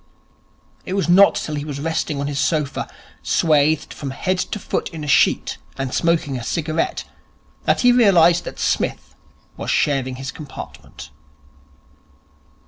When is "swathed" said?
3.21-3.93